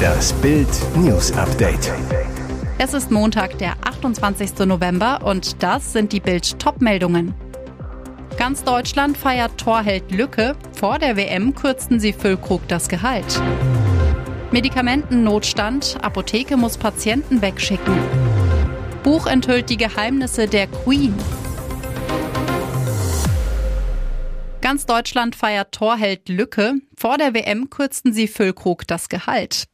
[0.00, 1.92] Das Bild News Update.
[2.78, 4.66] Es ist Montag, der 28.
[4.66, 7.34] November und das sind die Bild Topmeldungen.
[8.38, 10.56] Ganz Deutschland feiert Torheld Lücke.
[10.72, 13.40] Vor der WM kürzten sie Füllkrug das Gehalt.
[14.50, 15.98] Medikamentennotstand.
[16.02, 17.94] Apotheke muss Patienten wegschicken.
[19.02, 21.14] Buch enthüllt die Geheimnisse der Queen.
[24.70, 26.74] Ganz Deutschland feiert Torheld Lücke.
[26.96, 29.64] Vor der WM kürzten sie Füllkrug das Gehalt.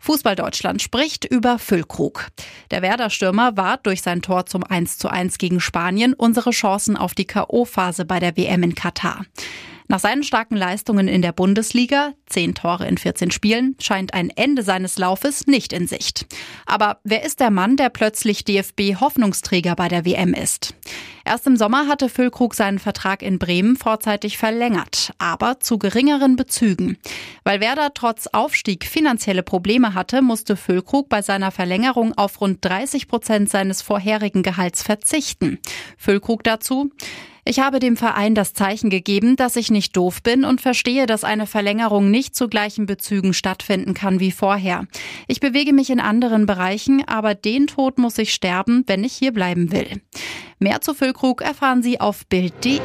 [0.00, 2.28] Fußball Deutschland spricht über Füllkrug.
[2.70, 7.14] Der Werder-Stürmer war durch sein Tor zum 1 zu 1 gegen Spanien unsere Chancen auf
[7.14, 9.24] die K.O.-Phase bei der WM in Katar.
[9.86, 14.62] Nach seinen starken Leistungen in der Bundesliga, zehn Tore in 14 Spielen, scheint ein Ende
[14.62, 16.26] seines Laufes nicht in Sicht.
[16.64, 20.74] Aber wer ist der Mann, der plötzlich DFB-Hoffnungsträger bei der WM ist?
[21.26, 26.98] Erst im Sommer hatte Füllkrug seinen Vertrag in Bremen vorzeitig verlängert, aber zu geringeren Bezügen.
[27.44, 33.06] Weil Werder trotz Aufstieg finanzielle Probleme hatte, musste Füllkrug bei seiner Verlängerung auf rund 30
[33.08, 35.58] Prozent seines vorherigen Gehalts verzichten.
[35.96, 36.90] Füllkrug dazu,
[37.44, 41.24] ich habe dem Verein das Zeichen gegeben, dass ich nicht doof bin und verstehe, dass
[41.24, 44.86] eine Verlängerung nicht zu gleichen Bezügen stattfinden kann wie vorher.
[45.28, 49.32] Ich bewege mich in anderen Bereichen, aber den Tod muss ich sterben, wenn ich hier
[49.32, 50.00] bleiben will.
[50.58, 52.80] Mehr zu Füllkrug erfahren Sie auf Bild.de.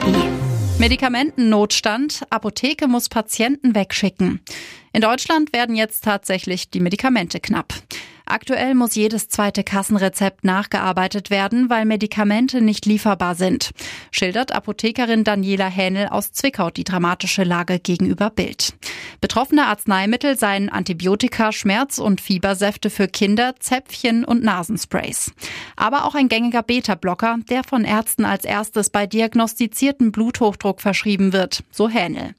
[0.80, 2.26] Medikamentennotstand.
[2.30, 4.42] Apotheke muss Patienten wegschicken.
[4.92, 7.74] In Deutschland werden jetzt tatsächlich die Medikamente knapp.
[8.30, 13.72] Aktuell muss jedes zweite Kassenrezept nachgearbeitet werden, weil Medikamente nicht lieferbar sind,
[14.12, 18.76] schildert Apothekerin Daniela Hähnel aus Zwickau die dramatische Lage gegenüber Bild.
[19.20, 25.32] Betroffene Arzneimittel seien Antibiotika, Schmerz- und Fiebersäfte für Kinder, Zäpfchen und Nasensprays.
[25.76, 31.64] Aber auch ein gängiger Beta-Blocker, der von Ärzten als erstes bei diagnostizierten Bluthochdruck verschrieben wird,
[31.72, 32.36] so Hähnel.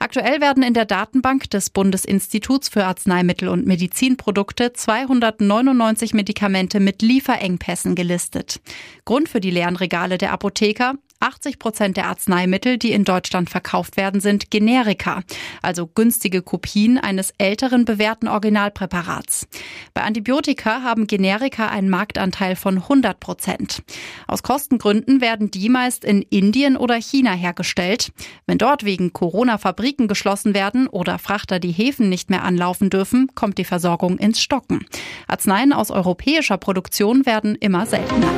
[0.00, 7.96] Aktuell werden in der Datenbank des Bundesinstituts für Arzneimittel und Medizinprodukte 299 Medikamente mit Lieferengpässen
[7.96, 8.60] gelistet.
[9.04, 13.96] Grund für die leeren Regale der Apotheker 80 Prozent der Arzneimittel, die in Deutschland verkauft
[13.96, 15.22] werden, sind Generika,
[15.62, 19.48] also günstige Kopien eines älteren bewährten Originalpräparats.
[19.94, 23.82] Bei Antibiotika haben Generika einen Marktanteil von 100 Prozent.
[24.26, 28.12] Aus Kostengründen werden die meist in Indien oder China hergestellt.
[28.46, 33.28] Wenn dort wegen Corona Fabriken geschlossen werden oder Frachter die Häfen nicht mehr anlaufen dürfen,
[33.34, 34.86] kommt die Versorgung ins Stocken.
[35.26, 38.30] Arzneien aus europäischer Produktion werden immer seltener.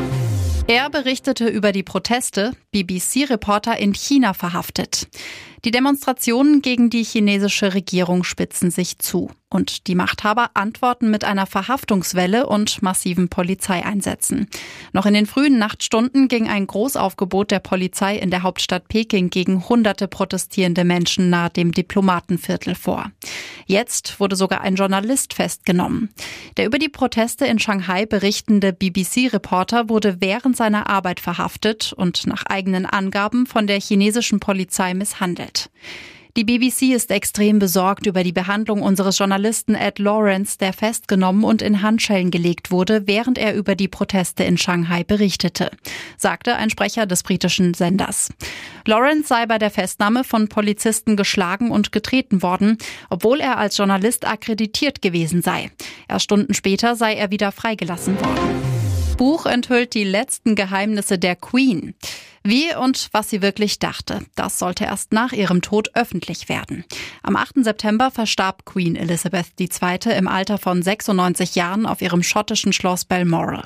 [0.70, 5.08] Er berichtete über die Proteste, BBC-Reporter in China verhaftet.
[5.64, 11.44] Die Demonstrationen gegen die chinesische Regierung spitzen sich zu und die Machthaber antworten mit einer
[11.44, 14.48] Verhaftungswelle und massiven Polizeieinsätzen.
[14.92, 19.68] Noch in den frühen Nachtstunden ging ein Großaufgebot der Polizei in der Hauptstadt Peking gegen
[19.68, 23.10] hunderte protestierende Menschen nahe dem Diplomatenviertel vor.
[23.66, 26.10] Jetzt wurde sogar ein Journalist festgenommen.
[26.56, 32.46] Der über die Proteste in Shanghai berichtende BBC-Reporter wurde während seiner Arbeit verhaftet und nach
[32.46, 35.49] eigenen Angaben von der chinesischen Polizei misshandelt.
[36.36, 41.60] Die BBC ist extrem besorgt über die Behandlung unseres Journalisten Ed Lawrence, der festgenommen und
[41.60, 45.70] in Handschellen gelegt wurde, während er über die Proteste in Shanghai berichtete,
[46.16, 48.30] sagte ein Sprecher des britischen Senders.
[48.86, 52.78] Lawrence sei bei der Festnahme von Polizisten geschlagen und getreten worden,
[53.08, 55.70] obwohl er als Journalist akkreditiert gewesen sei.
[56.08, 58.79] Erst Stunden später sei er wieder freigelassen worden.
[59.20, 61.94] Buch enthüllt die letzten Geheimnisse der Queen.
[62.42, 66.86] Wie und was sie wirklich dachte, das sollte erst nach ihrem Tod öffentlich werden.
[67.22, 67.56] Am 8.
[67.56, 70.16] September verstarb Queen Elizabeth II.
[70.16, 73.64] im Alter von 96 Jahren auf ihrem schottischen Schloss Balmoral.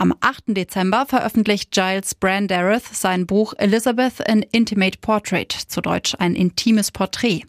[0.00, 0.56] Am 8.
[0.56, 7.42] Dezember veröffentlicht Giles Brandareth sein Buch Elizabeth an Intimate Portrait, zu Deutsch ein intimes Porträt.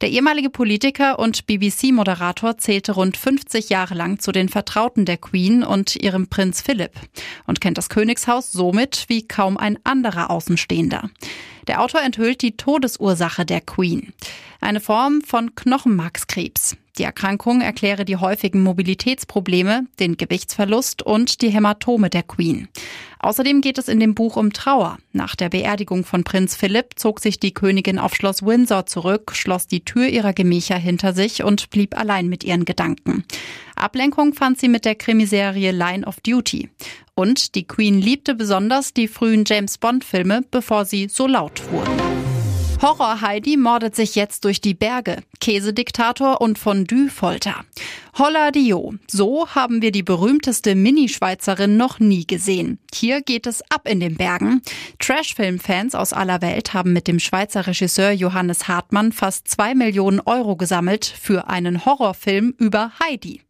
[0.00, 5.62] Der ehemalige Politiker und BBC-Moderator zählte rund 50 Jahre lang zu den Vertrauten der Queen
[5.62, 6.98] und ihrem Prinz Philipp
[7.46, 11.10] und kennt das Königshaus somit wie kaum ein anderer Außenstehender.
[11.68, 14.12] Der Autor enthüllt die Todesursache der Queen.
[14.64, 16.78] Eine Form von Knochenmarkskrebs.
[16.96, 22.68] Die Erkrankung erkläre die häufigen Mobilitätsprobleme, den Gewichtsverlust und die Hämatome der Queen.
[23.18, 24.96] Außerdem geht es in dem Buch um Trauer.
[25.12, 29.66] Nach der Beerdigung von Prinz Philipp zog sich die Königin auf Schloss Windsor zurück, schloss
[29.66, 33.24] die Tür ihrer Gemächer hinter sich und blieb allein mit ihren Gedanken.
[33.76, 36.70] Ablenkung fand sie mit der Krimiserie Line of Duty.
[37.14, 42.33] Und die Queen liebte besonders die frühen James Bond-Filme, bevor sie so laut wurden.
[42.84, 45.22] Horror Heidi mordet sich jetzt durch die Berge.
[45.40, 47.64] Käsediktator und Fondue-Folter.
[48.16, 48.94] Holla Dio.
[49.10, 52.78] So haben wir die berühmteste Mini-Schweizerin noch nie gesehen.
[52.94, 54.62] Hier geht es ab in den Bergen.
[55.00, 60.54] Trash-Film-Fans aus aller Welt haben mit dem Schweizer Regisseur Johannes Hartmann fast zwei Millionen Euro
[60.54, 63.40] gesammelt für einen Horrorfilm über Heidi.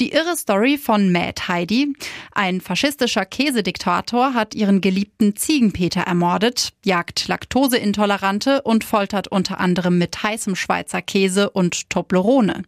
[0.00, 1.92] Die irre Story von Mad Heidi.
[2.32, 10.22] Ein faschistischer Käsediktator hat ihren geliebten Ziegenpeter ermordet, jagt Laktoseintolerante und foltert unter anderem mit
[10.22, 11.19] heißem Schweizer Käse
[11.52, 12.62] und Toblerone.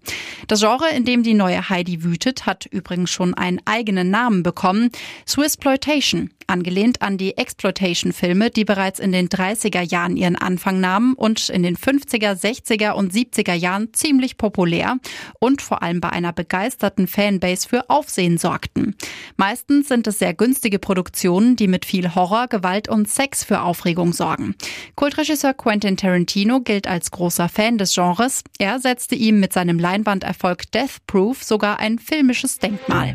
[0.47, 4.91] Das Genre, in dem die neue Heidi wütet, hat übrigens schon einen eigenen Namen bekommen.
[5.27, 11.49] Swissploitation angelehnt an die Exploitation-Filme, die bereits in den 30er Jahren ihren Anfang nahmen und
[11.49, 14.99] in den 50er, 60er und 70er Jahren ziemlich populär
[15.39, 18.95] und vor allem bei einer begeisterten Fanbase für Aufsehen sorgten.
[19.37, 24.13] Meistens sind es sehr günstige Produktionen, die mit viel Horror, Gewalt und Sex für Aufregung
[24.13, 24.55] sorgen.
[24.95, 28.42] Kultregisseur Quentin Tarantino gilt als großer Fan des Genres.
[28.59, 33.15] Er setzte ihm mit seinem Leinwanderfolg Death Proof sogar ein filmisches Denkmal.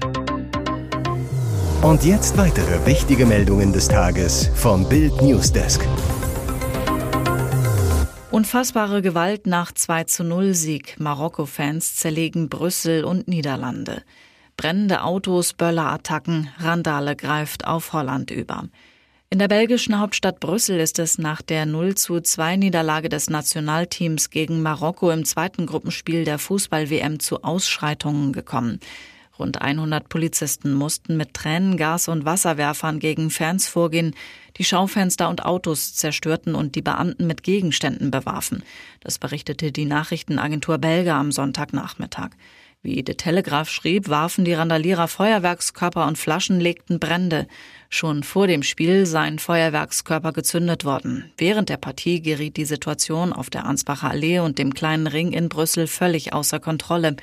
[1.81, 5.87] Und jetzt weitere wichtige Meldungen des Tages vom Bild Newsdesk.
[8.31, 10.99] Unfassbare Gewalt nach 2 zu 0 Sieg.
[10.99, 14.03] Marokko-Fans zerlegen Brüssel und Niederlande.
[14.57, 18.65] Brennende Autos, Böllerattacken, Randale greift auf Holland über.
[19.29, 24.29] In der belgischen Hauptstadt Brüssel ist es nach der 0 zu 2 Niederlage des Nationalteams
[24.29, 28.79] gegen Marokko im zweiten Gruppenspiel der Fußball-WM zu Ausschreitungen gekommen.
[29.37, 34.15] Rund 100 Polizisten mussten mit Tränen, Gas und Wasserwerfern gegen Fans vorgehen,
[34.55, 38.63] die Schaufenster und Autos zerstörten und die Beamten mit Gegenständen bewarfen.
[39.01, 42.29] Das berichtete die Nachrichtenagentur Belga am Sonntagnachmittag.
[42.83, 47.47] Wie The Telegraph schrieb, warfen die Randalierer Feuerwerkskörper und Flaschen legten Brände.
[47.89, 51.31] Schon vor dem Spiel seien Feuerwerkskörper gezündet worden.
[51.37, 55.49] Während der Partie geriet die Situation auf der Ansbacher Allee und dem kleinen Ring in
[55.49, 57.15] Brüssel völlig außer Kontrolle.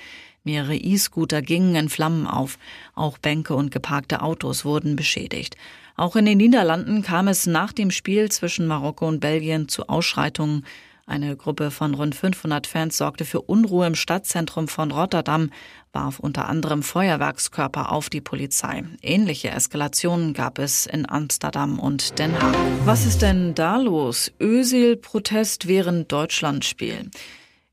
[0.42, 2.58] Mehrere E-Scooter gingen in Flammen auf.
[2.94, 5.56] Auch Bänke und geparkte Autos wurden beschädigt.
[5.96, 10.66] Auch in den Niederlanden kam es nach dem Spiel zwischen Marokko und Belgien zu Ausschreitungen.
[11.06, 15.50] Eine Gruppe von rund 500 Fans sorgte für Unruhe im Stadtzentrum von Rotterdam,
[15.92, 18.84] warf unter anderem Feuerwerkskörper auf die Polizei.
[19.02, 22.54] Ähnliche Eskalationen gab es in Amsterdam und Den Haag.
[22.86, 24.32] Was ist denn da los?
[24.40, 27.10] Ösil-Protest während Deutschlandspiel.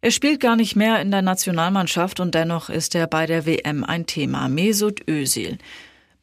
[0.01, 3.86] Er spielt gar nicht mehr in der Nationalmannschaft und dennoch ist er bei der WM
[3.86, 4.50] ein Thema.
[4.50, 5.57] Mesut Özil.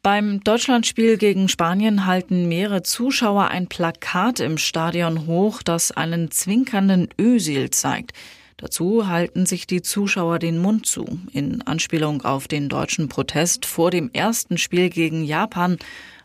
[0.01, 7.09] Beim Deutschlandspiel gegen Spanien halten mehrere Zuschauer ein Plakat im Stadion hoch, das einen zwinkernden
[7.19, 8.13] Özil zeigt.
[8.55, 13.91] Dazu halten sich die Zuschauer den Mund zu, in Anspielung auf den deutschen Protest vor
[13.91, 15.77] dem ersten Spiel gegen Japan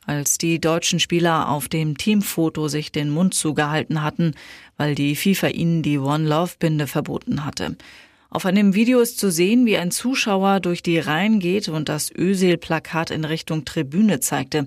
[0.06, 4.35] als die deutschen Spieler auf dem Teamfoto sich den Mund zugehalten hatten,
[4.77, 7.77] weil die FIFA ihnen die One Love Binde verboten hatte.
[8.35, 12.11] Auf einem Video ist zu sehen, wie ein Zuschauer durch die Reihen geht und das
[12.11, 14.67] Ösel-Plakat in Richtung Tribüne zeigte.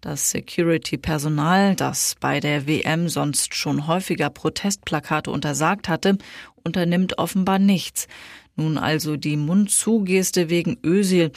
[0.00, 6.16] Das Security-Personal, das bei der WM sonst schon häufiger Protestplakate untersagt hatte,
[6.62, 8.06] unternimmt offenbar nichts.
[8.54, 11.32] Nun also die Mund-zu-Geste wegen Ösil.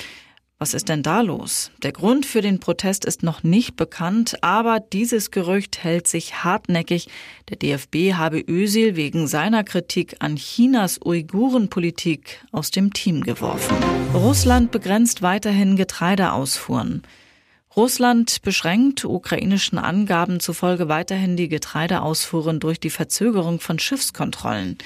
[0.62, 1.72] Was ist denn da los?
[1.82, 7.08] Der Grund für den Protest ist noch nicht bekannt, aber dieses Gerücht hält sich hartnäckig.
[7.50, 13.76] Der DFB habe Özil wegen seiner Kritik an Chinas Uigurenpolitik aus dem Team geworfen.
[14.14, 17.02] Russland begrenzt weiterhin Getreideausfuhren.
[17.76, 24.78] Russland beschränkt ukrainischen Angaben zufolge weiterhin die Getreideausfuhren durch die Verzögerung von Schiffskontrollen.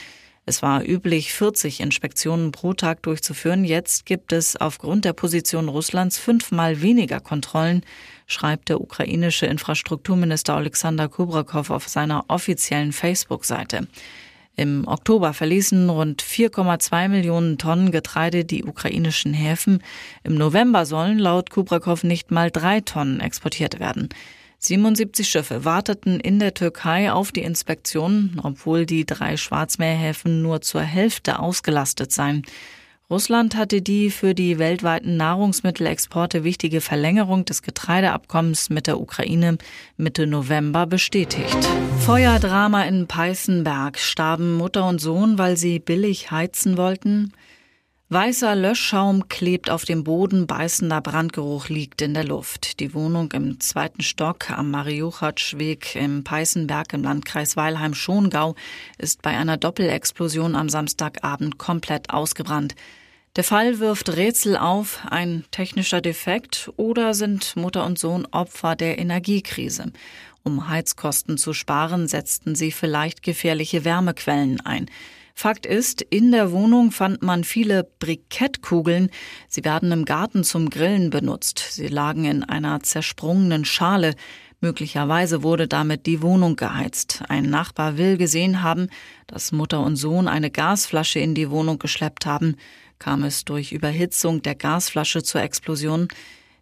[0.47, 3.65] Es war üblich, 40 Inspektionen pro Tag durchzuführen.
[3.65, 7.81] Jetzt gibt es aufgrund der Position Russlands fünfmal weniger Kontrollen,
[8.27, 13.88] schreibt der ukrainische Infrastrukturminister Alexander Kubrakow auf seiner offiziellen Facebook-Seite.
[14.55, 19.84] Im Oktober verließen rund 4,2 Millionen Tonnen Getreide die ukrainischen Häfen.
[20.24, 24.10] Im November sollen laut Kubrakow nicht mal drei Tonnen exportiert werden.
[24.65, 30.81] 77 Schiffe warteten in der Türkei auf die Inspektion, obwohl die drei Schwarzmeerhäfen nur zur
[30.81, 32.43] Hälfte ausgelastet seien.
[33.07, 39.60] Russland hatte die für die weltweiten Nahrungsmittelexporte wichtige Verlängerung des Getreideabkommens mit der Ukraine
[39.95, 41.57] Mitte November bestätigt.
[42.00, 47.31] Feuerdrama in Peißenberg starben Mutter und Sohn, weil sie billig heizen wollten.
[48.09, 52.79] Weißer Löschschaum klebt auf dem Boden, beißender Brandgeruch liegt in der Luft.
[52.79, 58.53] Die Wohnung im zweiten Stock am Mariuchatschweg im Peißenberg im Landkreis Weilheim-Schongau
[59.00, 62.75] ist bei einer Doppelexplosion am Samstagabend komplett ausgebrannt.
[63.38, 69.00] Der Fall wirft Rätsel auf, ein technischer Defekt oder sind Mutter und Sohn Opfer der
[69.00, 69.91] Energiekrise?
[70.43, 74.91] Um Heizkosten zu sparen, setzten sie vielleicht gefährliche Wärmequellen ein.
[75.38, 79.10] Fakt ist, in der Wohnung fand man viele Brikettkugeln.
[79.50, 81.60] Sie werden im Garten zum Grillen benutzt.
[81.72, 84.15] Sie lagen in einer zersprungenen Schale.
[84.62, 87.24] Möglicherweise wurde damit die Wohnung geheizt.
[87.27, 88.88] Ein Nachbar will gesehen haben,
[89.27, 92.56] dass Mutter und Sohn eine Gasflasche in die Wohnung geschleppt haben.
[92.98, 96.08] Kam es durch Überhitzung der Gasflasche zur Explosion?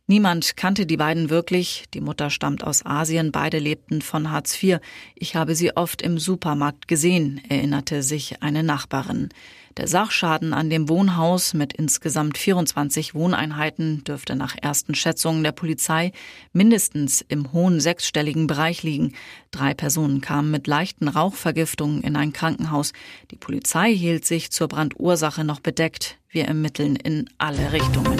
[0.05, 1.85] Niemand kannte die beiden wirklich.
[1.93, 4.79] Die Mutter stammt aus Asien, beide lebten von Hartz IV.
[5.15, 9.29] Ich habe sie oft im Supermarkt gesehen, erinnerte sich eine Nachbarin.
[9.77, 16.11] Der Sachschaden an dem Wohnhaus mit insgesamt 24 Wohneinheiten dürfte nach ersten Schätzungen der Polizei
[16.51, 19.13] mindestens im hohen sechsstelligen Bereich liegen.
[19.51, 22.91] Drei Personen kamen mit leichten Rauchvergiftungen in ein Krankenhaus.
[23.31, 26.19] Die Polizei hielt sich zur Brandursache noch bedeckt.
[26.29, 28.19] Wir ermitteln in alle Richtungen.